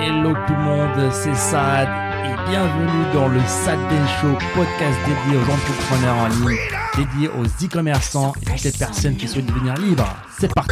Hello 0.00 0.32
tout 0.46 0.52
le 0.54 0.58
monde, 0.62 1.12
c'est 1.12 1.34
Sad 1.34 1.88
et 2.24 2.50
bienvenue 2.50 3.12
dans 3.12 3.28
le 3.28 3.40
Sad 3.40 3.78
Show, 4.20 4.32
podcast 4.54 4.98
dédié 5.06 5.38
aux 5.38 5.50
entrepreneurs 5.50 6.16
en 6.16 6.28
ligne, 6.28 6.58
dédié 6.96 7.28
aux 7.28 7.44
e-commerçants 7.64 8.32
et 8.42 8.44
toutes 8.44 8.62
les 8.64 8.72
personnes 8.72 9.16
qui 9.16 9.26
souhaitent 9.28 9.46
devenir 9.46 9.74
libres. 9.74 10.06
C'est 10.38 10.52
parti. 10.54 10.70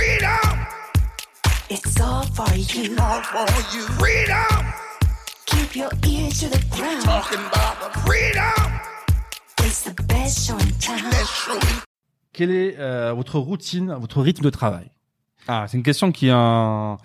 It's 1.70 2.00
all 2.00 2.24
for 2.34 2.46
you. 2.54 2.92
all 2.98 3.22
for 3.22 3.46
you. 3.74 3.83
Freedom, 3.99 4.65
Keep 5.47 5.77
your 5.77 5.90
ears 6.06 6.40
to 6.40 6.47
the 6.49 6.61
ground. 6.77 7.03
talking 7.04 7.38
about 7.38 7.93
the 7.93 7.99
freedom. 8.01 8.72
It's 9.65 9.83
the 9.83 9.95
best 10.06 10.47
show 10.47 10.54
in 10.54 10.71
town. 10.81 10.99
Show. 11.24 11.58
Quelle 12.33 12.51
est 12.51 12.77
euh, 12.79 13.13
votre 13.15 13.38
routine, 13.38 13.93
votre 13.99 14.21
rythme 14.22 14.45
de 14.45 14.51
travail? 14.51 14.90
Ah, 15.49 15.67
c'est 15.69 15.77
une 15.77 15.83
question 15.83 16.12
qui 16.12 16.29
est 16.29 16.33
un- 16.33 16.98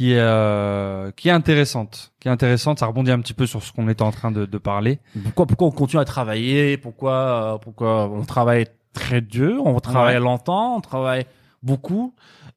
qui 0.00 0.12
est 0.14 0.18
euh, 0.18 1.10
qui 1.10 1.28
est 1.28 1.32
intéressante, 1.32 2.12
qui 2.20 2.28
est 2.28 2.30
intéressante. 2.30 2.78
Ça 2.78 2.86
rebondit 2.86 3.10
un 3.10 3.20
petit 3.20 3.34
peu 3.34 3.44
sur 3.44 3.62
ce 3.62 3.70
qu'on 3.70 3.86
était 3.90 4.00
en 4.00 4.12
train 4.12 4.30
de, 4.32 4.46
de 4.46 4.56
parler. 4.56 4.98
Pourquoi, 5.24 5.44
pourquoi 5.46 5.68
on 5.68 5.72
continue 5.72 6.00
à 6.00 6.06
travailler? 6.06 6.78
Pourquoi, 6.78 7.12
euh, 7.12 7.58
pourquoi 7.58 8.08
on 8.08 8.24
travaille 8.24 8.64
très 8.94 9.20
dur? 9.20 9.60
On 9.66 9.78
travaille 9.78 10.14
Ouais. 10.14 10.20
longtemps, 10.22 10.76
on 10.76 10.80
travaille 10.80 11.26
beaucoup. 11.62 12.14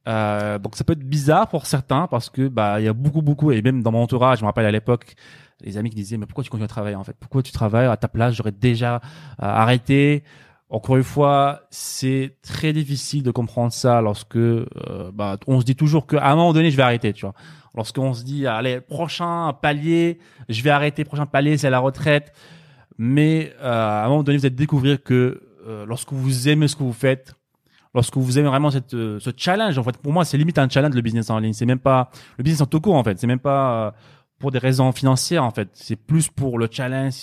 Euh, 0.07 0.57
donc 0.57 0.77
ça 0.77 0.85
peut 0.85 0.93
être 0.93 1.03
bizarre 1.03 1.49
pour 1.49 1.65
certains 1.65 2.07
parce 2.07 2.29
que 2.29 2.47
bah 2.47 2.79
il 2.79 2.85
y 2.85 2.87
a 2.87 2.93
beaucoup 2.93 3.21
beaucoup 3.21 3.51
et 3.51 3.61
même 3.61 3.83
dans 3.83 3.91
mon 3.91 4.03
entourage, 4.03 4.37
je 4.37 4.43
me 4.43 4.47
rappelle 4.47 4.65
à 4.65 4.71
l'époque 4.71 5.13
les 5.59 5.77
amis 5.77 5.89
qui 5.89 5.97
disaient 5.97 6.15
mais 6.15 6.25
pourquoi 6.25 6.45
tu 6.45 6.49
continues 6.49 6.63
à 6.63 6.69
travailler 6.69 6.95
en 6.95 7.03
fait? 7.03 7.17
Pourquoi 7.19 7.43
tu 7.43 7.51
travailles 7.51 7.87
à 7.87 7.97
ta 7.97 8.07
place? 8.07 8.35
J'aurais 8.35 8.53
déjà 8.53 9.01
arrêté. 9.37 10.23
Encore 10.69 10.97
une 10.97 11.03
fois, 11.03 11.61
c'est 11.69 12.37
très 12.41 12.73
difficile 12.73 13.21
de 13.21 13.31
comprendre 13.31 13.71
ça 13.71 14.01
lorsque 14.01 14.35
euh, 14.37 14.65
bah, 15.13 15.37
on 15.45 15.59
se 15.59 15.65
dit 15.65 15.75
toujours 15.75 16.07
qu'à 16.07 16.25
un 16.31 16.35
moment 16.35 16.51
donné 16.53 16.71
je 16.71 16.77
vais 16.77 16.83
arrêter, 16.83 17.13
tu 17.13 17.25
vois. 17.25 17.35
Lorsqu'on 17.75 18.13
se 18.13 18.23
dit 18.23 18.47
allez 18.47 18.81
prochain 18.81 19.53
palier, 19.61 20.19
je 20.49 20.61
vais 20.63 20.71
arrêter, 20.71 21.03
prochain 21.03 21.25
palier 21.27 21.57
c'est 21.57 21.69
la 21.69 21.79
retraite. 21.79 22.33
Mais 22.97 23.53
euh, 23.61 24.01
à 24.01 24.05
un 24.05 24.09
moment 24.09 24.23
donné 24.23 24.37
vous 24.37 24.45
allez 24.45 24.55
découvrir 24.55 25.01
que 25.03 25.41
euh, 25.67 25.85
lorsque 25.85 26.11
vous 26.11 26.49
aimez 26.49 26.67
ce 26.67 26.75
que 26.75 26.83
vous 26.83 26.93
faites, 26.93 27.33
lorsque 27.93 28.17
vous 28.17 28.39
aimez 28.39 28.47
vraiment 28.49 28.71
cette, 28.71 28.93
euh, 28.95 29.19
ce 29.19 29.29
challenge, 29.35 29.77
en 29.77 29.83
fait, 29.83 29.97
pour 29.97 30.11
moi, 30.11 30.25
c'est 30.25 30.37
limite 30.37 30.57
un 30.57 30.67
challenge 30.67 30.93
le 30.95 31.01
business 31.01 31.29
en 31.29 31.37
ligne. 31.39 31.53
C'est 31.53 31.65
même 31.67 31.79
pas 31.79 32.09
le 32.37 32.43
business 32.43 32.61
en 32.61 32.65
tout 32.65 32.81
court, 32.81 32.95
en 32.95 33.03
fait. 33.03 33.19
C'est 33.19 33.27
même 33.27 33.39
pas 33.39 33.87
euh, 33.87 33.91
pour 34.39 34.51
des 34.51 34.57
raisons 34.59 34.91
financières, 34.91 35.43
en 35.43 35.51
fait. 35.51 35.69
C'est 35.73 35.95
plus 35.95 36.27
pour 36.27 36.57
le 36.59 36.67
challenge. 36.69 37.13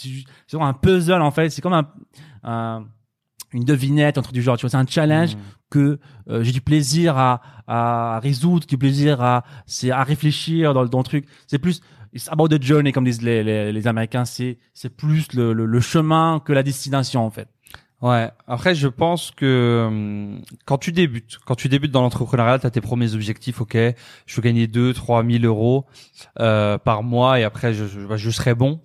C'est 0.46 0.60
un 0.60 0.72
puzzle, 0.72 1.20
en 1.22 1.30
fait. 1.32 1.50
C'est 1.50 1.60
comme 1.60 1.72
un, 1.74 1.88
un- 2.44 2.84
une 3.52 3.64
devinette 3.64 4.18
entre 4.18 4.32
du 4.32 4.42
genre. 4.42 4.56
Tu 4.56 4.62
vois, 4.62 4.70
c'est 4.70 4.76
un 4.76 4.86
challenge 4.86 5.36
que 5.70 5.98
euh, 6.28 6.42
j'ai 6.42 6.52
du 6.52 6.60
plaisir 6.60 7.16
à, 7.16 7.40
à 7.66 8.18
résoudre, 8.20 8.66
du 8.66 8.76
plaisir 8.78 9.20
à, 9.22 9.44
c'est 9.66 9.90
à 9.90 10.02
réfléchir 10.02 10.74
dans, 10.74 10.82
le- 10.82 10.88
dans 10.88 10.98
le 10.98 11.04
truc. 11.04 11.26
C'est 11.46 11.58
plus 11.58 11.80
It's 12.12 12.28
about 12.28 12.48
the 12.48 12.60
journey, 12.60 12.90
comme 12.90 13.04
disent 13.04 13.22
les, 13.22 13.44
les, 13.44 13.72
les 13.72 13.86
Américains. 13.86 14.24
C'est 14.24 14.58
c'est 14.74 14.88
plus 14.96 15.32
le, 15.32 15.52
le, 15.52 15.64
le 15.64 15.80
chemin 15.80 16.40
que 16.44 16.52
la 16.52 16.64
destination, 16.64 17.24
en 17.24 17.30
fait. 17.30 17.48
Ouais. 18.02 18.30
Après, 18.46 18.74
je 18.74 18.88
pense 18.88 19.30
que 19.30 19.84
hum, 19.86 20.42
quand 20.64 20.78
tu 20.78 20.90
débutes, 20.90 21.38
quand 21.44 21.54
tu 21.54 21.68
débutes 21.68 21.92
dans 21.92 22.00
l'entrepreneuriat, 22.00 22.58
tu 22.58 22.66
as 22.66 22.70
tes 22.70 22.80
premiers 22.80 23.14
objectifs. 23.14 23.60
Ok, 23.60 23.76
je 23.76 24.36
veux 24.36 24.42
gagner 24.42 24.66
2 24.66 24.94
trois 24.94 25.22
mille 25.22 25.44
euros 25.44 25.84
euh, 26.38 26.78
par 26.78 27.02
mois 27.02 27.38
et 27.38 27.44
après 27.44 27.74
je, 27.74 27.86
je, 27.86 28.00
bah, 28.00 28.16
je 28.16 28.30
serai 28.30 28.54
bon. 28.54 28.80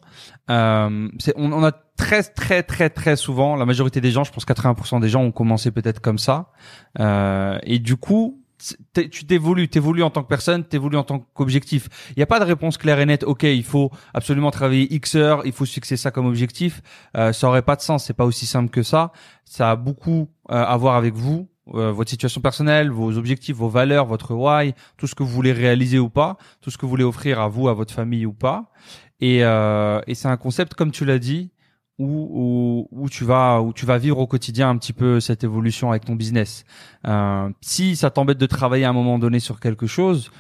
Euh, 0.50 1.08
on, 1.38 1.52
on 1.54 1.64
a 1.64 1.72
très 1.98 2.24
très 2.24 2.62
très 2.62 2.90
très 2.90 3.16
souvent, 3.16 3.56
la 3.56 3.66
majorité 3.66 4.02
des 4.02 4.12
gens, 4.12 4.24
je 4.26 4.32
pense 4.34 4.46
80% 4.46 5.00
des 5.00 5.10
gens 5.10 5.24
ont 5.24 5.32
commencé 5.32 5.72
peut-être 5.72 6.02
comme 6.02 6.20
ça. 6.20 6.52
Euh, 7.00 7.58
et 7.64 7.80
du 7.80 7.96
coup, 7.96 8.45
tu 8.94 9.26
t'évolues, 9.26 9.68
t'évolues 9.68 10.04
en 10.04 10.10
tant 10.10 10.24
que 10.24 10.28
personne, 10.28 10.64
t'évolues 10.64 10.98
en 10.98 11.04
tant 11.04 11.20
qu'objectif. 11.20 11.90
Il 12.12 12.14
n'y 12.18 12.24
a 12.24 12.28
pas 12.28 12.40
de 12.40 12.46
réponse 12.46 12.78
claire 12.78 13.00
et 13.00 13.06
nette. 13.06 13.24
Ok, 13.24 13.44
il 13.44 13.64
faut 13.64 13.92
absolument 14.14 14.52
travailler 14.52 14.94
X 14.94 15.16
heures, 15.16 15.42
il 15.46 15.52
faut 15.52 15.66
se 15.66 15.74
fixer 15.74 15.98
ça 15.98 16.12
comme 16.12 16.26
objectif. 16.26 16.82
Euh, 17.18 17.34
ça 17.34 17.48
aurait 17.48 17.62
pas 17.62 17.76
de 17.76 17.82
sens. 17.82 18.06
C'est 18.06 18.14
pas 18.14 18.26
aussi 18.26 18.46
simple 18.46 18.70
que 18.70 18.84
ça. 18.84 19.12
Ça 19.44 19.72
a 19.72 19.76
beaucoup 19.76 20.30
euh, 20.52 20.64
à 20.64 20.78
voir 20.78 20.96
avec 20.96 21.16
vous, 21.16 21.50
euh, 21.74 21.92
votre 21.92 22.10
situation 22.10 22.42
personnelle, 22.42 22.92
vos 22.92 23.18
objectifs, 23.18 23.56
vos 23.56 23.70
valeurs, 23.70 24.06
votre 24.06 24.34
why, 24.34 24.74
tout 24.98 25.08
ce 25.08 25.16
que 25.16 25.24
vous 25.24 25.30
voulez 25.30 25.52
réaliser 25.52 26.00
ou 26.00 26.10
pas, 26.10 26.38
tout 26.62 26.70
ce 26.70 26.78
que 26.78 26.86
vous 26.86 26.92
voulez 26.92 27.04
offrir 27.04 27.40
à 27.40 27.48
vous, 27.48 27.68
à 27.68 27.74
votre 27.74 27.94
famille 27.94 28.26
ou 28.26 28.34
pas. 28.34 28.72
Et, 29.20 29.44
euh, 29.44 30.02
et 30.08 30.16
c'est 30.16 30.28
un 30.28 30.38
concept, 30.38 30.76
comme 30.76 30.92
tu 30.92 31.06
l'as 31.06 31.20
dit, 31.20 31.52
où, 31.98 32.88
où, 32.92 33.04
où 33.04 33.10
tu 33.10 33.24
vas 33.24 33.62
où 33.62 33.74
tu 33.74 33.86
vas 33.86 33.98
vivre 33.98 34.20
au 34.20 34.28
quotidien 34.28 34.70
un 34.70 34.78
petit 34.78 34.94
peu 34.94 35.20
cette 35.20 35.44
évolution 35.44 35.92
avec 35.92 36.06
ton 36.06 36.16
business. 36.16 36.66
Euh, 37.08 37.50
si 37.62 37.96
ça 37.96 38.10
t'embête 38.10 38.38
de 38.38 38.46
travailler 38.46 38.86
à 38.86 38.90
un 38.90 38.94
moment 38.94 39.18
donné 39.20 39.40
sur 39.40 39.60
quelque 39.60 39.88
chose, 39.88 40.32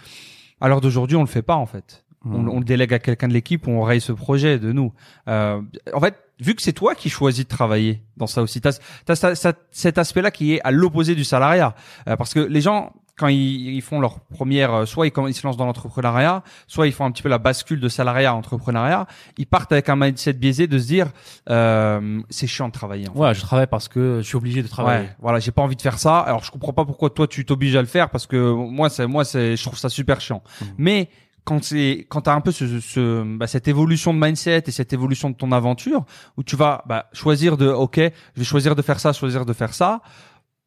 à 0.59 0.67
l'heure 0.67 0.81
d'aujourd'hui 0.81 1.15
on 1.15 1.21
le 1.21 1.27
fait 1.27 1.41
pas 1.41 1.55
en 1.55 1.65
fait. 1.65 2.03
On, 2.27 2.47
on 2.47 2.57
le 2.59 2.65
délègue 2.65 2.91
à 2.91 2.97
quelqu'un 2.97 3.27
de 3.27 3.33
l'équipe, 3.33 3.67
on 3.67 3.83
raye 3.83 4.01
ce 4.01 4.11
projet 4.11 4.57
de 4.57 4.71
nous. 4.71 4.91
Euh, 5.27 5.61
en 5.93 5.99
fait, 5.99 6.15
vu 6.39 6.55
que 6.55 6.61
c'est 6.63 6.73
toi 6.73 6.95
qui 6.95 7.07
choisis 7.07 7.43
de 7.43 7.49
travailler 7.49 8.01
dans 8.17 8.25
ça 8.25 8.41
aussi, 8.41 8.61
t'as 8.61 8.79
as, 9.07 9.53
cet 9.69 9.97
aspect-là 9.99 10.31
qui 10.31 10.55
est 10.55 10.61
à 10.63 10.71
l'opposé 10.71 11.13
du 11.13 11.23
salariat, 11.23 11.75
Euh, 12.07 12.15
parce 12.15 12.33
que 12.33 12.39
les 12.39 12.61
gens 12.61 12.93
quand 13.17 13.27
ils, 13.27 13.75
ils 13.75 13.81
font 13.81 13.99
leur 13.99 14.19
première, 14.19 14.73
euh, 14.73 14.85
soit 14.85 15.07
ils, 15.07 15.13
ils 15.27 15.33
se 15.33 15.45
lancent 15.45 15.57
dans 15.57 15.65
l'entrepreneuriat, 15.65 16.43
soit 16.67 16.87
ils 16.87 16.93
font 16.93 17.05
un 17.05 17.11
petit 17.11 17.23
peu 17.23 17.29
la 17.29 17.37
bascule 17.37 17.79
de 17.79 17.89
salariat 17.89 18.31
à 18.31 18.33
entrepreneuriat, 18.33 19.07
ils 19.37 19.47
partent 19.47 19.71
avec 19.71 19.89
un 19.89 19.95
mindset 19.95 20.33
biaisé 20.33 20.67
de 20.67 20.77
se 20.77 20.87
dire 20.87 21.07
euh, 21.49 22.21
c'est 22.29 22.47
chiant 22.47 22.67
de 22.67 22.73
travailler. 22.73 23.07
En 23.07 23.13
fait. 23.13 23.19
Ouais, 23.19 23.33
je 23.33 23.41
travaille 23.41 23.67
parce 23.67 23.87
que 23.87 24.19
je 24.21 24.27
suis 24.27 24.35
obligé 24.35 24.61
de 24.61 24.67
travailler. 24.67 25.05
Ouais, 25.05 25.15
voilà, 25.19 25.39
j'ai 25.39 25.51
pas 25.51 25.61
envie 25.61 25.75
de 25.75 25.81
faire 25.81 25.99
ça. 25.99 26.19
Alors 26.19 26.43
je 26.43 26.51
comprends 26.51 26.73
pas 26.73 26.85
pourquoi 26.85 27.09
toi 27.09 27.27
tu 27.27 27.45
t'obliges 27.45 27.75
à 27.75 27.81
le 27.81 27.87
faire 27.87 28.09
parce 28.09 28.27
que 28.27 28.51
moi 28.51 28.89
c'est 28.89 29.07
moi 29.07 29.23
c'est 29.23 29.55
je 29.55 29.63
trouve 29.63 29.79
ça 29.79 29.89
super 29.89 30.19
chiant. 30.19 30.43
Mhm. 30.61 30.67
Mais 30.77 31.09
quand 31.45 31.63
c'est 31.63 32.05
quand 32.09 32.21
t'as 32.21 32.33
un 32.33 32.41
peu 32.41 32.51
ce, 32.51 32.79
ce 32.79 33.23
bah, 33.37 33.47
cette 33.47 33.67
évolution 33.67 34.13
de 34.13 34.19
mindset 34.19 34.63
et 34.67 34.71
cette 34.71 34.91
évolution 34.91 35.29
de 35.29 35.35
ton 35.35 35.51
aventure 35.51 36.03
où 36.37 36.43
tu 36.43 36.55
vas 36.55 36.83
bah, 36.87 37.07
choisir 37.13 37.55
de 37.55 37.67
ok 37.67 37.97
je 37.97 38.39
vais 38.39 38.43
choisir 38.43 38.75
de 38.75 38.81
faire 38.81 38.99
ça 38.99 39.13
choisir 39.13 39.45
de 39.45 39.53
faire 39.53 39.73
ça 39.73 40.01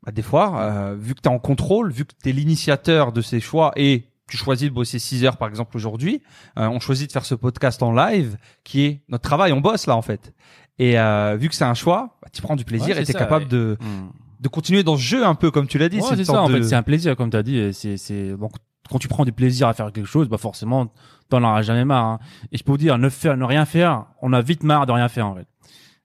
bah, 0.09 0.13
des 0.13 0.23
fois 0.23 0.59
euh, 0.61 0.97
vu 0.99 1.15
que 1.15 1.21
t'es 1.21 1.29
en 1.29 1.39
contrôle 1.39 1.93
vu 1.93 2.05
que 2.07 2.13
t'es 2.23 2.33
l'initiateur 2.33 3.13
de 3.13 3.21
ces 3.21 3.41
choix 3.41 3.73
et 3.77 4.09
tu 4.27 4.37
choisis 4.39 4.69
de 4.71 4.75
bosser 4.75 4.99
6 4.99 5.25
heures 5.27 5.37
par 5.37 5.49
exemple 5.49 5.77
aujourd'hui 5.77 6.23
euh, 6.59 6.67
on 6.69 6.81
choisit 6.81 7.09
de 7.09 7.13
faire 7.13 7.27
ce 7.27 7.35
podcast 7.35 7.83
en 7.83 7.93
live 7.93 8.39
qui 8.65 8.85
est 8.87 9.03
notre 9.11 9.23
travail 9.25 9.53
on 9.53 9.61
bosse 9.61 9.87
là 9.87 9.97
en 9.97 10.03
fait 10.03 10.33
et 10.79 10.99
euh, 10.99 11.37
vu 11.39 11.49
que 11.51 11.55
c'est 11.55 11.65
un 11.65 11.75
choix 11.75 12.17
bah, 12.23 12.29
tu 12.33 12.41
prends 12.41 12.57
du 12.57 12.65
plaisir 12.65 12.97
Ouais, 12.97 13.03
et 13.03 13.05
t'es 13.05 13.13
ça, 13.13 13.19
capable 13.19 13.45
ouais. 13.45 13.51
de 13.51 13.77
Hmm. 13.81 14.09
de 14.41 14.49
continuer 14.49 14.83
dans 14.83 14.97
ce 14.97 15.03
jeu 15.03 15.27
un 15.27 15.35
peu 15.35 15.51
comme 15.51 15.67
tu 15.67 15.77
l'as 15.79 15.89
dit 15.91 16.01
Ouais, 16.01 16.17
c'est 16.17 16.25
ça, 16.25 16.41
en 16.43 16.49
fait, 16.49 16.63
c'est 16.63 16.75
un 16.77 16.83
plaisir, 16.83 17.17
comme 17.17 17.29
tu 17.31 17.37
as 17.37 17.43
dit. 17.43 17.75
C'est, 17.75 17.97
c'est, 17.97 18.37
donc, 18.37 18.53
quand 18.89 18.99
tu 19.01 19.09
prends 19.09 19.25
du 19.25 19.33
plaisir 19.33 19.67
à 19.67 19.75
faire 19.75 19.93
quelque 19.93 20.07
chose, 20.07 20.29
bah, 20.29 20.39
forcément, 20.39 20.93
t'en 21.29 21.43
auras 21.43 21.63
jamais 21.63 21.85
marre, 21.85 22.05
hein. 22.07 22.19
Et 22.53 22.57
je 22.57 22.63
peux 22.63 22.71
vous 22.71 22.79
dire, 22.79 22.97
ne 22.99 23.09
faire, 23.09 23.37
ne 23.37 23.45
rien 23.45 23.65
faire, 23.65 24.07
on 24.23 24.33
a 24.33 24.41
vite 24.41 24.63
marre 24.63 24.87
de 24.87 24.93
rien 24.93 25.09
faire, 25.09 25.27
en 25.27 25.35
fait. 25.35 25.47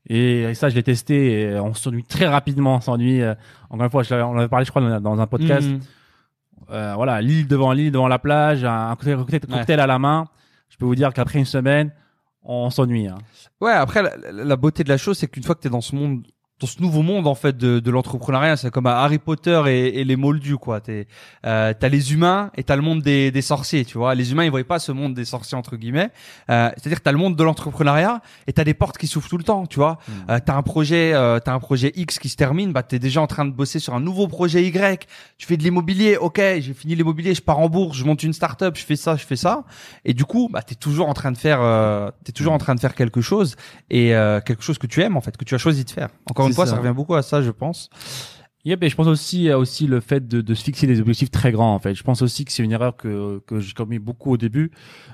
Et, 0.07 0.53
ça, 0.53 0.67
je 0.69 0.75
l'ai 0.75 0.83
testé, 0.83 1.41
et 1.41 1.59
on 1.59 1.73
s'ennuie 1.73 2.03
très 2.03 2.27
rapidement, 2.27 2.75
on 2.75 2.81
s'ennuie. 2.81 3.21
euh, 3.21 3.35
encore 3.69 3.85
une 3.85 3.91
fois, 3.91 4.03
je 4.03 4.13
on 4.15 4.37
avait 4.37 4.49
parlé, 4.49 4.65
je 4.65 4.69
crois, 4.71 4.99
dans, 4.99 5.19
un 5.19 5.27
podcast. 5.27 5.67
Mhm. 5.67 5.79
Euh, 6.71 6.93
voilà, 6.95 7.21
l'île 7.21 7.47
devant 7.47 7.71
l'île, 7.71 7.91
devant 7.91 8.07
la 8.07 8.19
plage, 8.19 8.63
un 8.63 8.95
cocktail, 8.95 9.17
cocktail- 9.17 9.77
Ouais. 9.77 9.79
à 9.79 9.87
la 9.87 9.99
main. 9.99 10.25
Je 10.69 10.77
peux 10.77 10.85
vous 10.85 10.95
dire 10.95 11.13
qu'après 11.13 11.39
une 11.39 11.45
semaine, 11.45 11.91
on 12.43 12.69
s'ennuie, 12.69 13.07
hein. 13.07 13.17
ouais 13.61 13.71
après 13.71 14.01
la, 14.03 14.17
la- 14.17 14.43
la 14.43 14.55
beauté 14.57 14.83
de 14.83 14.89
la 14.89 14.97
chose 14.97 15.17
c'est 15.17 15.27
qu'une 15.27 15.43
fois 15.43 15.55
que 15.55 15.61
tu 15.61 15.67
es 15.67 15.71
dans 15.71 15.79
ce 15.79 15.95
monde 15.95 16.25
dans 16.63 16.67
ce 16.67 16.81
nouveau 16.81 17.01
monde 17.01 17.27
en 17.27 17.35
fait 17.35 17.57
de, 17.57 17.79
de 17.81 17.91
l'entrepreneuriat. 17.91 18.55
C'est 18.55 18.71
comme 18.71 18.85
à 18.85 18.99
Harry 19.03 19.17
Potter 19.17 19.61
et, 19.67 19.99
et 19.99 20.03
les 20.05 20.15
moldus 20.15 20.57
quoi. 20.57 20.79
T'es 20.79 21.07
euh, 21.45 21.73
t'as 21.77 21.89
les 21.89 22.13
humains 22.13 22.51
et 22.55 22.63
t'as 22.63 22.77
le 22.77 22.81
monde 22.81 23.01
des, 23.01 23.31
des 23.31 23.41
sorciers 23.41 23.83
tu 23.83 23.97
vois. 23.97 24.15
Les 24.15 24.31
humains 24.31 24.45
ils 24.45 24.51
voient 24.51 24.63
pas 24.63 24.79
ce 24.79 24.93
monde 24.93 25.13
des 25.13 25.25
sorciers 25.25 25.57
entre 25.57 25.75
guillemets. 25.75 26.09
Euh, 26.49 26.69
c'est-à-dire 26.77 26.99
que 26.99 27.03
t'as 27.03 27.11
le 27.11 27.17
monde 27.17 27.35
de 27.35 27.43
l'entrepreneuriat 27.43 28.21
et 28.47 28.53
t'as 28.53 28.63
des 28.63 28.73
portes 28.73 28.97
qui 28.97 29.07
s'ouvrent 29.07 29.27
tout 29.27 29.37
le 29.37 29.43
temps 29.43 29.65
tu 29.65 29.75
vois. 29.77 29.99
Euh, 30.29 30.39
t'as 30.43 30.55
un 30.55 30.61
projet 30.61 31.11
t'as 31.43 31.53
un 31.53 31.59
projet 31.59 31.91
X 31.95 32.17
qui 32.17 32.29
se 32.29 32.37
termine 32.37 32.71
bah 32.71 32.83
t'es 32.83 32.99
déjà 32.99 33.21
en 33.21 33.27
train 33.27 33.43
de 33.43 33.51
bosser 33.51 33.79
sur 33.79 33.93
un 33.93 33.99
nouveau 33.99 34.29
projet 34.29 34.63
Y. 34.63 35.05
Tu 35.37 35.45
fais 35.45 35.57
de 35.57 35.63
l'immobilier 35.63 36.15
ok 36.15 36.39
j'ai 36.59 36.73
fini 36.73 36.95
l'immobilier 36.95 37.35
je 37.35 37.41
pars 37.41 37.59
en 37.59 37.67
bourse 37.67 37.97
je 37.97 38.05
monte 38.05 38.23
une 38.23 38.33
start-up 38.33 38.77
je 38.77 38.85
fais 38.85 38.95
ça 38.95 39.17
je 39.17 39.25
fais 39.25 39.35
ça. 39.35 39.65
Et 40.05 40.13
du 40.13 40.23
coup 40.23 40.49
bah 40.49 40.61
t'es 40.61 40.75
toujours 40.75 41.09
en 41.09 41.13
train 41.13 41.33
de 41.33 41.37
faire 41.37 41.59
euh, 41.61 42.09
t'es 42.23 42.31
toujours 42.31 42.53
en 42.53 42.57
train 42.57 42.73
de 42.73 42.79
faire 42.79 42.95
quelque 42.95 43.19
chose 43.19 43.57
et 43.89 44.15
euh, 44.15 44.39
quelque 44.39 44.63
chose 44.63 44.77
que 44.77 44.87
tu 44.87 45.01
aimes 45.01 45.17
en 45.17 45.21
fait 45.21 45.35
que 45.35 45.43
tu 45.43 45.55
as 45.55 45.57
choisi 45.57 45.83
de 45.83 45.89
faire. 45.89 46.07
Encore 46.29 46.52
ça. 46.53 46.65
ça. 46.67 46.77
revient 46.77 46.93
beaucoup 46.95 47.15
à 47.15 47.21
ça 47.21 47.41
je 47.41 47.51
pense 47.51 47.89
Yep, 48.65 48.81
et 48.81 48.87
je 48.87 48.95
pense 48.95 49.07
aussi 49.07 49.49
à 49.49 49.59
aussi 49.59 49.87
le 49.87 49.99
fait 49.99 50.25
de, 50.25 50.39
de 50.39 50.53
se 50.53 50.63
fixer 50.63 50.87
des 50.87 51.01
objectifs 51.01 51.29
très 51.29 51.51
grands 51.51 51.75
en 51.75 51.79
fait. 51.79 51.95
Je 51.95 52.03
pense 52.03 52.21
aussi 52.21 52.45
que 52.45 52.51
c'est 52.53 52.63
une 52.63 52.71
erreur 52.71 52.95
que 52.95 53.41
que 53.45 53.59
j'ai 53.59 53.73
commis 53.73 53.99
beaucoup 53.99 54.31
au 54.31 54.37
début. 54.37 54.71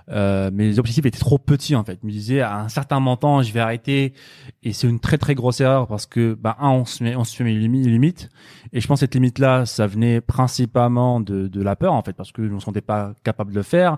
Euh, 0.09 0.51
mes 0.53 0.77
objectifs 0.77 1.03
étaient 1.07 1.17
trop 1.17 1.39
petits 1.39 1.75
en 1.75 1.83
fait. 1.83 1.97
Je 1.99 2.05
me 2.05 2.11
disais 2.11 2.41
à 2.41 2.59
un 2.59 2.69
certain 2.69 2.99
montant, 2.99 3.41
je 3.41 3.51
vais 3.51 3.59
arrêter 3.59 4.13
et 4.61 4.71
c'est 4.71 4.87
une 4.87 4.99
très 4.99 5.17
très 5.17 5.33
grosse 5.33 5.61
erreur 5.61 5.87
parce 5.87 6.05
que 6.05 6.35
bah 6.35 6.57
un 6.59 6.69
on 6.69 6.85
se 6.85 7.03
met 7.03 7.15
on 7.15 7.23
se 7.23 7.41
met 7.41 7.51
une 7.51 7.59
limi- 7.59 7.83
une 7.85 7.91
limite 7.91 8.29
et 8.71 8.81
je 8.81 8.87
pense 8.87 8.97
que 8.97 9.05
cette 9.05 9.15
limite 9.15 9.39
là, 9.39 9.65
ça 9.65 9.87
venait 9.87 10.21
principalement 10.21 11.19
de 11.19 11.47
de 11.47 11.61
la 11.63 11.75
peur 11.75 11.93
en 11.93 12.03
fait 12.03 12.13
parce 12.13 12.31
que 12.31 12.47
je 12.47 12.53
me 12.53 12.59
sentais 12.59 12.81
pas 12.81 13.13
capable 13.23 13.49
de 13.51 13.55
le 13.57 13.63
faire. 13.63 13.97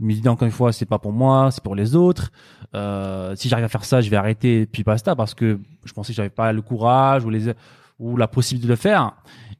Mais 0.00 0.14
l'idée 0.14 0.30
encore 0.30 0.46
une 0.46 0.52
fois, 0.52 0.72
c'est 0.72 0.86
pas 0.86 0.98
pour 0.98 1.12
moi, 1.12 1.50
c'est 1.50 1.62
pour 1.62 1.74
les 1.74 1.96
autres. 1.96 2.32
Euh, 2.74 3.36
si 3.36 3.50
j'arrive 3.50 3.66
à 3.66 3.68
faire 3.68 3.84
ça, 3.84 4.00
je 4.00 4.08
vais 4.08 4.16
arrêter 4.16 4.62
et 4.62 4.66
puis 4.66 4.84
basta 4.84 5.14
parce 5.14 5.34
que 5.34 5.60
je 5.84 5.92
pensais 5.92 6.14
que 6.14 6.16
j'avais 6.16 6.30
pas 6.30 6.50
le 6.54 6.62
courage 6.62 7.26
ou 7.26 7.28
les 7.30 7.50
ou 7.98 8.16
la 8.16 8.28
possibilité 8.28 8.66
de 8.66 8.72
le 8.72 8.76
faire. 8.76 9.12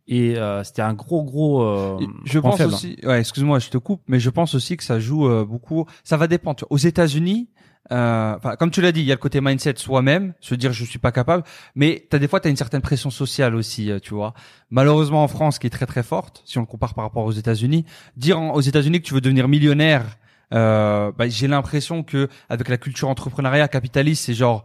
Et 0.08 0.36
euh, 0.36 0.62
c'était 0.62 0.82
un 0.82 0.94
gros, 0.94 1.24
gros. 1.24 1.62
euh, 1.62 1.98
Je 2.24 2.38
pense 2.38 2.58
faible. 2.58 2.74
aussi, 2.74 2.96
ouais, 3.02 3.18
excuse-moi, 3.20 3.58
je 3.58 3.70
te 3.70 3.78
coupe, 3.78 4.02
mais 4.06 4.20
je 4.20 4.30
pense 4.30 4.54
aussi 4.54 4.76
que 4.76 4.84
ça 4.84 5.00
joue 5.00 5.26
euh, 5.26 5.44
beaucoup. 5.44 5.86
Ça 6.04 6.16
va 6.16 6.26
dépendre. 6.28 6.56
tu. 6.56 6.64
Aux 6.70 6.76
États-Unis, 6.76 7.48
euh, 7.92 8.34
enfin, 8.36 8.56
comme 8.56 8.70
tu 8.70 8.80
l'as 8.80 8.92
dit, 8.92 9.00
il 9.00 9.06
y 9.06 9.10
a 9.12 9.14
le 9.14 9.20
côté 9.20 9.40
mindset 9.40 9.74
soi-même, 9.76 10.34
se 10.40 10.54
dire 10.54 10.72
je 10.72 10.84
suis 10.84 10.98
pas 10.98 11.12
capable, 11.12 11.44
mais 11.74 12.06
t'as 12.10 12.18
des 12.18 12.26
fois 12.28 12.40
t'as 12.40 12.50
une 12.50 12.56
certaine 12.56 12.82
pression 12.82 13.10
sociale 13.10 13.54
aussi, 13.54 13.90
euh, 13.90 13.98
tu 14.00 14.12
vois. 14.14 14.34
Malheureusement 14.70 15.22
en 15.24 15.28
France, 15.28 15.58
qui 15.58 15.66
est 15.66 15.70
très 15.70 15.86
très 15.86 16.02
forte, 16.02 16.42
si 16.44 16.58
on 16.58 16.62
le 16.62 16.66
compare 16.66 16.94
par 16.94 17.04
rapport 17.04 17.24
aux 17.24 17.32
États-Unis, 17.32 17.84
dire 18.16 18.40
en- 18.40 18.54
aux 18.54 18.60
États-Unis 18.60 19.00
que 19.00 19.06
tu 19.06 19.14
veux 19.14 19.20
devenir 19.20 19.46
millionnaire, 19.48 20.04
euh, 20.52 21.12
bah, 21.16 21.28
j'ai 21.28 21.46
l'impression 21.48 22.02
que 22.02 22.28
avec 22.48 22.68
la 22.68 22.76
culture 22.76 23.08
entrepreneuriat 23.08 23.68
capitaliste, 23.68 24.24
c'est 24.26 24.34
genre 24.34 24.64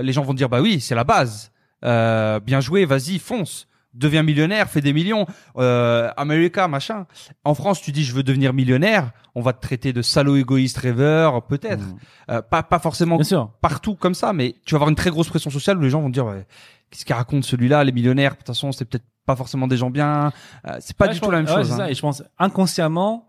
les 0.00 0.12
gens 0.12 0.22
vont 0.22 0.34
dire 0.34 0.48
bah 0.48 0.60
oui, 0.62 0.80
c'est 0.80 0.94
la 0.94 1.04
base. 1.04 1.52
Euh, 1.84 2.40
bien 2.40 2.60
joué, 2.60 2.84
vas-y, 2.84 3.18
fonce. 3.18 3.68
Deviens 3.92 4.24
millionnaire, 4.24 4.68
fais 4.68 4.80
des 4.80 4.92
millions. 4.92 5.24
Euh, 5.56 6.10
America, 6.16 6.66
machin. 6.66 7.06
En 7.44 7.54
France, 7.54 7.80
tu 7.80 7.92
dis 7.92 8.02
je 8.02 8.12
veux 8.12 8.24
devenir 8.24 8.52
millionnaire, 8.52 9.12
on 9.36 9.40
va 9.40 9.52
te 9.52 9.60
traiter 9.60 9.92
de 9.92 10.02
salaud 10.02 10.34
égoïste 10.36 10.78
rêveur, 10.78 11.46
peut-être. 11.46 11.84
Mm. 11.84 11.96
Euh, 12.30 12.42
pas 12.42 12.64
pas 12.64 12.80
forcément 12.80 13.16
Bien 13.16 13.24
sûr. 13.24 13.52
partout 13.60 13.94
comme 13.94 14.14
ça, 14.14 14.32
mais 14.32 14.56
tu 14.66 14.74
vas 14.74 14.78
avoir 14.78 14.88
une 14.90 14.96
très 14.96 15.10
grosse 15.10 15.28
pression 15.28 15.50
sociale 15.50 15.78
où 15.78 15.80
les 15.82 15.90
gens 15.90 16.00
vont 16.00 16.08
te 16.08 16.14
dire 16.14 16.26
ouais, 16.26 16.44
qu'est-ce 16.90 17.04
qu'il 17.04 17.14
raconte 17.14 17.44
celui-là, 17.44 17.84
les 17.84 17.92
millionnaires? 17.92 18.32
De 18.32 18.38
toute 18.38 18.48
façon, 18.48 18.72
c'est 18.72 18.84
peut-être 18.84 19.04
pas 19.26 19.36
forcément 19.36 19.68
des 19.68 19.76
gens 19.76 19.90
bien. 19.90 20.32
Euh, 20.66 20.76
c'est 20.80 20.96
pas 20.96 21.06
Ouais, 21.06 21.12
du 21.12 21.20
tout 21.20 21.26
pense- 21.26 21.32
la 21.32 21.42
même 21.42 21.46
ouais, 21.48 21.54
chose. 21.54 21.68
c'est 21.68 21.74
hein. 21.74 21.76
ça. 21.76 21.90
Et 21.90 21.94
je 21.94 22.00
pense 22.00 22.24
inconsciemment, 22.58 23.26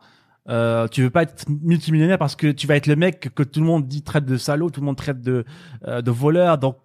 euh, 0.49 0.87
tu 0.87 1.01
veux 1.03 1.09
pas 1.09 1.23
être 1.23 1.45
multimillionnaire 1.47 2.17
parce 2.17 2.35
que 2.35 2.47
tu 2.51 2.65
vas 2.67 2.75
être 2.75 2.87
le 2.87 2.95
mec 2.95 3.29
que 3.35 3.43
tout 3.43 3.59
le 3.59 3.65
monde 3.67 3.87
dit 3.87 4.01
traite 4.01 4.25
de 4.25 4.37
salaud, 4.37 4.69
tout 4.71 4.79
le 4.81 4.85
monde 4.85 4.97
traite 4.97 5.21
de 5.21 5.45
euh, 5.87 6.01
de 6.01 6.11
voleur. 6.11 6.57
Donc 6.57 6.77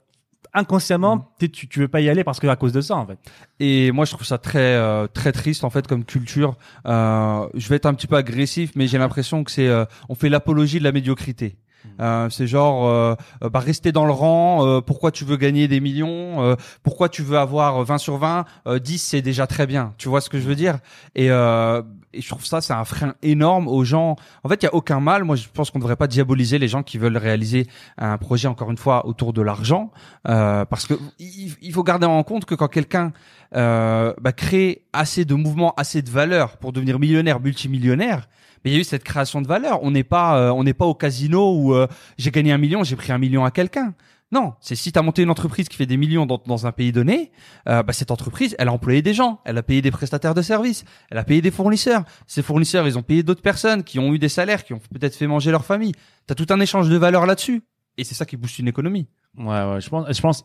inconsciemment, 0.53 1.17
Mm. 1.41 1.49
tu, 1.49 1.69
tu 1.69 1.81
veux 1.81 1.89
pas 1.89 2.01
y 2.01 2.09
aller 2.09 2.25
parce 2.25 2.41
que 2.41 2.47
à 2.47 2.57
cause 2.57 2.73
de 2.73 2.81
ça 2.81 2.97
en 2.97 3.07
fait. 3.07 3.19
Et 3.61 3.93
moi, 3.93 4.05
je 4.05 4.13
trouve 4.13 4.27
ça 4.27 4.39
très 4.39 4.59
euh, 4.75 5.07
très 5.07 5.33
triste 5.33 5.65
en 5.65 5.71
fait 5.71 5.87
comme 5.87 6.05
culture. 6.05 6.57
Euh, 6.87 7.49
je 7.55 7.69
vais 7.69 7.77
être 7.77 7.87
un 7.87 7.95
petit 7.95 8.07
peu 8.07 8.17
agressif, 8.17 8.73
mais 8.75 8.87
j'ai 8.87 8.99
l'impression 8.99 9.45
que 9.45 9.51
c'est 9.51 9.69
euh, 9.69 9.85
on 10.09 10.15
fait 10.15 10.29
l'apologie 10.29 10.79
de 10.79 10.85
la 10.85 10.93
médiocrité. 10.93 11.57
Euh, 12.01 12.29
c'est 12.31 12.47
genre 12.47 12.87
euh, 12.87 13.15
euh, 13.43 13.49
bah 13.51 13.61
rester 13.61 13.93
dans 13.93 14.07
le 14.07 14.13
rang. 14.13 14.67
euh, 14.67 14.81
pourquoi 14.81 15.11
tu 15.11 15.25
veux 15.25 15.37
gagner 15.37 15.69
des 15.69 15.81
millions 15.81 16.43
euh, 16.43 16.57
Pourquoi 16.83 17.09
tu 17.09 17.23
veux 17.23 17.39
avoir 17.39 17.83
20 17.85 17.99
sur 17.99 18.17
20 18.17 18.45
euh, 18.67 18.79
10 18.79 18.99
c'est 18.99 19.23
déjà 19.23 19.47
très 19.47 19.67
bien. 19.67 19.95
Tu 19.99 20.09
vois 20.09 20.21
ce 20.21 20.29
que 20.29 20.39
je 20.39 20.47
veux 20.47 20.55
dire? 20.55 20.79
Et, 21.15 21.31
euh, 21.31 21.83
et 22.13 22.21
je 22.21 22.29
trouve 22.29 22.45
ça 22.45 22.61
c'est 22.61 22.73
un 22.73 22.85
frein 22.85 23.15
énorme 23.23 23.69
aux 23.69 23.85
gens. 23.85 24.17
En 24.45 24.49
fait, 24.49 24.63
il 24.63 24.67
y 24.67 24.69
a 24.69 24.75
aucun 24.75 25.01
mal. 25.01 25.25
Moi, 25.25 25.37
je 25.37 25.47
pense 25.53 25.71
qu'on 25.71 25.79
ne 25.79 25.83
devrait 25.85 25.97
pas 25.97 26.07
diaboliser 26.07 26.59
les 26.59 26.69
gens 26.69 26.83
qui 26.83 26.99
veulent 26.99 27.17
réaliser 27.17 27.67
un 27.99 28.19
projet 28.19 28.49
encore 28.49 28.71
une 28.71 28.79
fois 28.79 29.07
autour 29.07 29.33
de 29.33 29.43
l'argent, 29.43 29.91
euh, 30.29 30.65
parce 30.65 30.87
que 30.87 30.95
il, 31.19 31.55
il 31.63 31.73
faut 31.73 31.83
garder 31.85 32.07
en 32.07 32.23
compte 32.23 32.45
que 32.47 32.55
quand 32.55 32.69
quelqu'un 32.69 33.13
euh, 33.55 34.15
bah, 34.21 34.33
crée 34.33 34.87
assez 34.93 35.25
de 35.25 35.35
mouvements, 35.35 35.75
assez 35.77 36.03
de 36.03 36.11
valeur 36.11 36.57
pour 36.59 36.73
devenir 36.73 36.99
millionnaire, 36.99 37.41
multimillionnaire. 37.41 38.29
Mais 38.65 38.71
il 38.71 38.75
y 38.75 38.77
a 38.77 38.81
eu 38.81 38.85
cette 38.85 39.05
création 39.05 39.41
de 39.41 39.47
valeur. 39.47 39.83
On 39.83 39.91
n'est 39.91 40.05
pas, 40.05 40.39
euh, 40.39 40.51
on 40.51 40.65
n'est 40.65 40.75
pas 40.75 40.87
au 40.87 40.95
casino 40.95 41.55
où 41.57 41.75
euh, 41.75 41.87
j'ai 42.19 42.31
gagné 42.31 42.53
un 42.53 42.59
million, 42.59 42.85
j'ai 42.85 42.97
pris 42.97 43.13
un 43.13 43.19
million 43.19 43.45
à 43.45 43.51
quelqu'un. 43.51 43.95
Non, 44.33 44.55
c'est 44.61 44.77
si 44.77 44.93
tu 44.93 44.99
as 44.99 45.03
monté 45.03 45.23
une 45.23 45.31
entreprise 45.31 45.69
qui 45.69 45.77
fait 45.77 45.87
des 45.87 45.97
millions 45.97 46.25
dans, 46.25 46.41
dans 46.47 46.65
un 46.67 46.71
pays 46.71 46.93
donné, 46.93 47.33
euh, 47.69 47.83
bah, 47.83 47.93
cette 47.93 48.13
entreprise, 48.13 48.55
elle 48.61 48.69
a 48.69 48.73
employé 48.73 49.03
des 49.03 49.13
gens, 49.13 49.41
elle 49.45 49.59
a 49.59 49.63
payé 49.63 49.83
des 49.83 49.91
prestataires 49.91 50.35
de 50.35 50.43
services, 50.43 50.85
elle 51.11 51.19
a 51.19 51.25
payé 51.25 51.43
des 51.43 51.51
fournisseurs. 51.51 52.05
Ces 52.29 52.43
fournisseurs, 52.43 52.87
ils 52.87 52.97
ont 52.97 53.03
payé 53.03 53.25
d'autres 53.25 53.43
personnes 53.43 53.83
qui 53.83 53.99
ont 53.99 54.15
eu 54.15 54.21
des 54.21 54.29
salaires, 54.29 54.63
qui 54.63 54.73
ont 54.73 54.79
peut-être 54.79 55.17
fait 55.17 55.27
manger 55.27 55.51
leur 55.51 55.65
famille. 55.65 55.93
Tu 56.29 56.33
as 56.33 56.35
tout 56.37 56.47
un 56.51 56.61
échange 56.61 56.89
de 56.89 56.97
valeur 56.97 57.27
là-dessus. 57.27 57.63
Et 57.97 58.05
c'est 58.05 58.15
ça 58.15 58.25
qui 58.25 58.37
booste 58.37 58.61
une 58.61 58.69
économie. 58.69 59.09
Ouais, 59.37 59.47
ouais. 59.47 59.81
Je 59.81 60.21
pense 60.21 60.45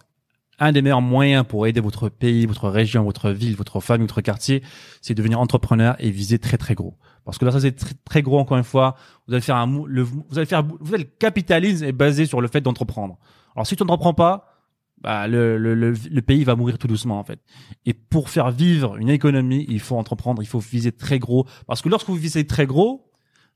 un 0.60 0.72
des 0.72 0.82
meilleurs 0.82 1.02
moyens 1.02 1.46
pour 1.48 1.68
aider 1.68 1.80
votre 1.80 2.10
pays, 2.10 2.46
votre 2.46 2.70
région, 2.70 3.04
votre 3.04 3.32
ville, 3.32 3.56
votre 3.56 3.80
famille, 3.80 4.08
votre 4.08 4.22
quartier, 4.22 4.64
c'est 5.02 5.14
de 5.14 5.18
devenir 5.18 5.40
entrepreneur 5.40 5.96
et 6.00 6.12
viser 6.12 6.40
très 6.40 6.58
très 6.58 6.76
gros. 6.76 6.98
Parce 7.26 7.38
que 7.38 7.46
là, 7.46 7.52
ça 7.52 7.60
c'est 7.60 7.74
très, 7.74 7.96
très 8.06 8.22
gros 8.22 8.40
encore 8.40 8.58
une 8.58 8.64
fois. 8.64 8.96
Vous 9.28 9.34
allez 9.34 9.42
faire 9.42 9.58
un, 9.58 9.84
le, 9.88 10.04
vous 10.04 10.24
allez 10.36 10.46
faire, 10.46 10.64
vous 10.64 10.94
allez 10.94 11.04
le 11.04 11.10
capitalisme 11.20 11.84
est 11.84 11.92
basé 11.92 12.26
sur 12.26 12.42
le 12.42 12.48
fait 12.48 12.62
d'entreprendre. 12.62 13.18
Alors 13.56 13.66
si 13.68 13.76
tu 13.76 13.84
n'entreprends 13.84 14.14
pas, 14.14 14.52
bah, 15.02 15.28
le, 15.28 15.58
le, 15.58 15.76
le, 15.76 15.94
le 15.94 16.22
pays 16.22 16.44
va 16.44 16.56
mourir 16.56 16.78
tout 16.78 16.88
doucement 16.88 17.20
en 17.20 17.24
fait. 17.24 17.40
Et 17.86 17.94
pour 17.94 18.30
faire 18.30 18.52
vivre 18.52 18.96
une 18.98 19.10
économie, 19.10 19.66
il 19.70 19.80
faut 19.80 19.98
entreprendre, 19.98 20.42
il 20.42 20.48
faut 20.48 20.60
viser 20.60 20.92
très 20.92 21.20
gros. 21.20 21.46
Parce 21.68 21.82
que 21.82 21.90
lorsque 21.90 22.08
vous 22.08 22.16
visez 22.16 22.46
très 22.48 22.66
gros, 22.66 23.12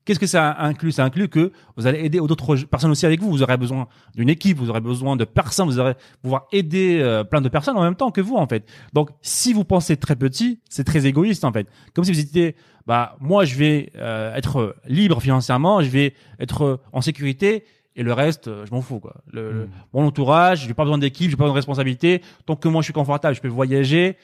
Qu'est-ce 0.09 0.19
que 0.19 0.25
ça 0.25 0.55
inclut? 0.57 0.91
Ça 0.91 1.05
inclut 1.05 1.29
que 1.29 1.51
vous 1.77 1.85
allez 1.85 2.03
aider 2.03 2.17
d'autres 2.17 2.55
personnes 2.65 2.89
aussi 2.89 3.05
avec 3.05 3.21
vous. 3.21 3.29
Vous 3.29 3.43
aurez 3.43 3.57
besoin 3.57 3.87
d'une 4.15 4.27
équipe, 4.27 4.57
vous 4.57 4.71
aurez 4.71 4.81
besoin 4.81 5.15
de 5.15 5.23
personnes, 5.23 5.67
vous 5.67 5.77
aurez 5.77 5.93
pouvoir 6.23 6.47
aider 6.51 6.97
euh, 6.99 7.23
plein 7.23 7.41
de 7.41 7.47
personnes 7.49 7.77
en 7.77 7.83
même 7.83 7.93
temps 7.93 8.09
que 8.09 8.19
vous 8.19 8.35
en 8.35 8.47
fait. 8.47 8.67
Donc 8.91 9.11
si 9.21 9.53
vous 9.53 9.63
pensez 9.65 9.97
très 9.97 10.15
petit, 10.15 10.61
c'est 10.67 10.83
très 10.83 11.05
égoïste 11.05 11.45
en 11.45 11.51
fait. 11.53 11.67
Comme 11.93 12.05
si 12.05 12.11
vous 12.11 12.19
étiez, 12.19 12.55
bah 12.87 13.17
moi 13.19 13.45
je 13.45 13.55
vais 13.55 13.91
euh, 13.97 14.33
être 14.33 14.75
libre 14.87 15.21
financièrement, 15.21 15.83
je 15.83 15.89
vais 15.89 16.15
être 16.39 16.79
en 16.91 17.01
sécurité 17.01 17.65
et 17.95 18.01
le 18.01 18.11
reste, 18.11 18.47
euh, 18.47 18.65
je 18.65 18.71
m'en 18.73 18.81
fous 18.81 18.99
quoi. 18.99 19.17
Le, 19.31 19.51
le- 19.51 19.69
mon 19.93 20.07
entourage, 20.07 20.65
j'ai 20.67 20.73
pas 20.73 20.85
besoin 20.85 20.97
d'équipe, 20.97 21.29
j'ai 21.29 21.35
pas 21.37 21.43
besoin 21.43 21.53
de 21.53 21.59
responsabilité. 21.59 22.23
Tant 22.47 22.55
que 22.55 22.67
moi 22.67 22.81
je 22.81 22.85
suis 22.85 22.93
confortable, 22.93 23.35
je 23.35 23.41
peux 23.41 23.47
voyager, 23.47 24.17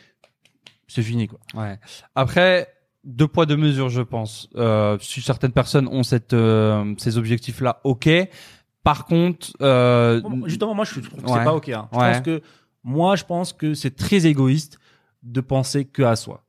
c'est 0.87 1.03
fini 1.03 1.27
quoi. 1.27 1.37
Ouais. 1.53 1.77
Après, 2.15 2.69
deux 3.05 3.27
poids 3.27 3.45
deux 3.45 3.55
mesures, 3.57 3.89
je 3.89 4.01
pense. 4.01 4.49
Euh, 4.55 4.97
si 4.99 5.21
certaines 5.21 5.51
personnes 5.51 5.87
ont 5.87 6.03
cette 6.03 6.33
euh, 6.33 6.93
ces 6.97 7.17
objectifs-là, 7.17 7.79
ok. 7.83 8.09
Par 8.83 9.05
contre, 9.05 9.47
euh, 9.61 10.21
Justement, 10.45 10.75
moi, 10.75 10.85
je 10.85 10.99
trouve 10.99 11.09
que 11.09 11.15
Ouais. 11.29 11.37
c'est 11.39 11.43
pas 11.43 11.53
ok. 11.55 11.69
hein. 11.69 11.87
Je 11.91 11.97
Ouais. 11.97 12.11
pense 12.13 12.21
que 12.21 12.41
moi, 12.83 13.15
je 13.15 13.23
pense 13.23 13.53
que 13.53 13.73
c'est 13.73 13.95
très 13.95 14.25
égoïste 14.27 14.79
de 15.23 15.41
penser 15.41 15.85
que 15.85 16.03
à 16.03 16.15
soi. 16.15 16.43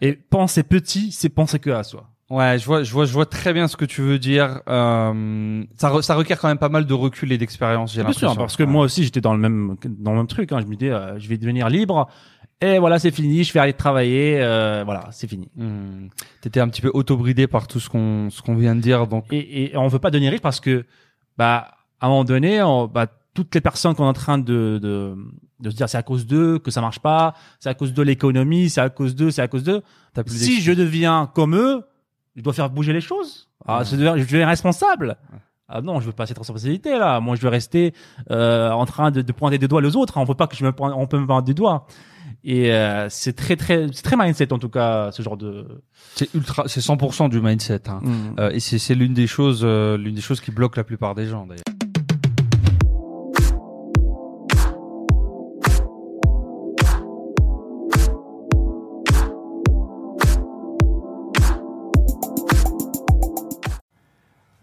Et 0.00 0.12
penser 0.14 0.62
petit, 0.62 1.12
c'est 1.12 1.28
penser 1.28 1.58
que 1.58 1.70
à 1.70 1.82
soi. 1.82 2.08
ouais, 2.30 2.58
je 2.58 2.64
vois, 2.64 2.82
je 2.82 2.92
vois, 2.92 3.04
je 3.04 3.12
vois 3.12 3.26
très 3.26 3.52
bien 3.52 3.68
ce 3.68 3.76
que 3.76 3.84
tu 3.84 4.00
veux 4.00 4.18
dire. 4.18 4.60
Euh, 4.68 5.62
ça, 5.76 5.90
re- 5.90 6.02
ça 6.02 6.14
requiert 6.14 6.38
quand 6.40 6.48
même 6.48 6.58
pas 6.58 6.68
mal 6.70 6.86
de 6.86 6.94
recul 6.94 7.30
et 7.32 7.38
d'expérience. 7.38 7.92
J'ai 7.92 8.02
Bien 8.02 8.12
sûr, 8.12 8.34
parce 8.36 8.56
que 8.56 8.62
Ouais. 8.62 8.68
moi 8.70 8.84
aussi, 8.84 9.04
j'étais 9.04 9.20
dans 9.20 9.34
le 9.34 9.38
même 9.40 9.76
dans 9.84 10.12
le 10.12 10.16
même 10.18 10.26
truc. 10.26 10.50
Hein. 10.52 10.60
Je 10.60 10.66
me 10.66 10.74
disais, 10.76 10.90
euh, 10.92 11.18
je 11.18 11.28
vais 11.28 11.36
devenir 11.38 11.68
libre. 11.68 12.08
Et 12.60 12.78
voilà, 12.78 12.98
c'est 12.98 13.10
fini. 13.10 13.44
Je 13.44 13.52
vais 13.52 13.60
aller 13.60 13.72
travailler. 13.74 14.38
euh, 14.40 14.82
voilà, 14.84 15.08
c'est 15.10 15.26
fini. 15.28 15.48
Hmm. 15.56 16.08
T'étais 16.40 16.60
un 16.60 16.68
petit 16.68 16.80
peu 16.80 16.90
auto-bridé 16.94 17.46
par 17.46 17.66
tout 17.66 17.80
ce 17.80 17.88
qu'on 17.90 18.30
ce 18.30 18.40
qu'on 18.42 18.54
vient 18.54 18.74
de 18.74 18.80
dire, 18.80 19.06
donc. 19.06 19.26
Et, 19.32 19.72
et 19.72 19.76
on 19.76 19.88
veut 19.88 19.98
pas 19.98 20.10
devenir 20.10 20.30
riche 20.32 20.40
parce 20.40 20.60
que, 20.60 20.84
bah, 21.36 21.68
à 22.00 22.06
un 22.06 22.08
moment 22.08 22.24
donné, 22.24 22.62
on, 22.62 22.86
bah, 22.86 23.06
toutes 23.34 23.54
les 23.54 23.60
personnes 23.60 23.94
qu'on 23.94 24.04
est 24.04 24.08
en 24.08 24.12
train 24.12 24.38
de, 24.38 24.78
de, 24.80 25.16
de 25.60 25.70
se 25.70 25.74
dire 25.76 25.88
c'est 25.88 25.98
à 25.98 26.02
cause 26.02 26.26
d'eux 26.26 26.58
que 26.58 26.70
ça 26.70 26.80
marche 26.80 27.00
pas, 27.00 27.34
c'est 27.58 27.68
à 27.68 27.74
cause 27.74 27.92
de 27.92 28.02
l'économie, 28.02 28.70
c'est 28.70 28.80
à 28.80 28.88
cause 28.88 29.14
d'eux, 29.14 29.30
c'est 29.30 29.42
à 29.42 29.48
cause 29.48 29.64
d'eux. 29.64 29.82
Si 30.46 30.60
je 30.62 30.72
deviens 30.72 31.30
comme 31.34 31.56
eux, 31.56 31.82
je 32.36 32.42
dois 32.42 32.52
faire 32.52 32.70
bouger 32.70 32.92
les 32.92 33.00
choses. 33.00 33.48
Ah, 33.66 33.82
je, 33.84 33.96
deviens, 33.96 34.16
je 34.16 34.22
deviens 34.22 34.46
responsable. 34.46 35.16
Ah 35.68 35.80
non, 35.80 35.98
je 36.00 36.06
veux 36.06 36.12
pas 36.12 36.26
cette 36.26 36.38
responsabilité 36.38 36.98
là. 36.98 37.18
Moi, 37.20 37.36
je 37.36 37.40
veux 37.40 37.48
rester 37.48 37.94
euh, 38.30 38.70
en 38.70 38.84
train 38.86 39.10
de, 39.10 39.22
de 39.22 39.32
pointer 39.32 39.58
des 39.58 39.66
doigts 39.66 39.80
les 39.82 39.96
autres. 39.96 40.16
On 40.18 40.26
peut 40.26 40.34
pas 40.34 40.46
que 40.46 40.54
je 40.56 40.64
me 40.64 40.70
pointe- 40.72 40.92
on 40.96 41.06
peut 41.06 41.18
me 41.18 41.26
pointer 41.26 41.46
des 41.46 41.54
doigts. 41.54 41.86
Et 42.46 42.70
euh, 42.72 43.08
c'est 43.08 43.32
très 43.32 43.56
très 43.56 43.86
c'est 43.90 44.02
très 44.02 44.18
mindset 44.18 44.52
en 44.52 44.58
tout 44.58 44.68
cas 44.68 45.10
ce 45.12 45.22
genre 45.22 45.38
de. 45.38 45.66
C'est 46.14 46.32
ultra, 46.34 46.64
c'est 46.68 46.80
100% 46.80 47.30
du 47.30 47.40
mindset. 47.40 47.88
Hein. 47.88 48.00
Mm. 48.02 48.12
Euh, 48.38 48.50
et 48.50 48.60
c'est 48.60 48.78
c'est 48.78 48.94
l'une 48.94 49.14
des 49.14 49.26
choses, 49.26 49.62
euh, 49.64 49.96
l'une 49.96 50.14
des 50.14 50.20
choses 50.20 50.42
qui 50.42 50.50
bloque 50.50 50.76
la 50.76 50.84
plupart 50.84 51.14
des 51.14 51.26
gens 51.26 51.46
d'ailleurs. 51.46 51.62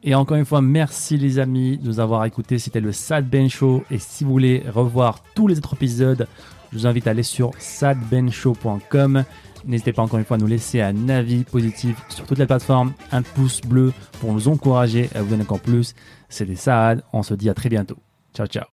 Et 0.03 0.15
encore 0.15 0.38
une 0.38 0.45
fois, 0.45 0.61
merci 0.61 1.17
les 1.17 1.39
amis 1.39 1.77
de 1.77 1.88
nous 1.88 2.00
avoir 2.00 2.25
écoutés. 2.25 2.59
C'était 2.59 2.79
le 2.79 2.91
Sad 2.91 3.27
Ben 3.27 3.50
Show. 3.50 3.83
Et 3.89 3.97
si 3.97 4.23
vous 4.23 4.31
voulez 4.31 4.63
revoir 4.67 5.23
tous 5.35 5.47
les 5.47 5.57
autres 5.57 5.75
épisodes, 5.75 6.27
je 6.71 6.77
vous 6.77 6.87
invite 6.87 7.07
à 7.07 7.11
aller 7.11 7.23
sur 7.23 7.51
sadbenshow.com. 7.57 9.23
N'hésitez 9.65 9.93
pas 9.93 10.01
encore 10.01 10.19
une 10.19 10.25
fois 10.25 10.37
à 10.37 10.39
nous 10.39 10.47
laisser 10.47 10.81
un 10.81 11.09
avis 11.09 11.43
positif 11.43 11.95
sur 12.09 12.25
toutes 12.25 12.39
les 12.39 12.47
plateformes, 12.47 12.93
un 13.11 13.21
pouce 13.21 13.61
bleu 13.61 13.93
pour 14.19 14.33
nous 14.33 14.47
encourager 14.47 15.09
à 15.13 15.21
vous 15.21 15.29
donner 15.29 15.43
encore 15.43 15.59
plus. 15.59 15.93
C'était 16.29 16.55
Saad. 16.55 17.03
On 17.13 17.23
se 17.23 17.33
dit 17.33 17.49
à 17.49 17.53
très 17.53 17.69
bientôt. 17.69 17.97
Ciao, 18.33 18.47
ciao. 18.47 18.65